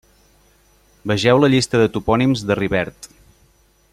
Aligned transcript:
Vegeu 1.11 1.41
la 1.43 1.51
llista 1.55 1.83
de 1.83 1.87
Topònims 1.97 2.43
de 2.53 2.59
Rivert. 2.63 3.11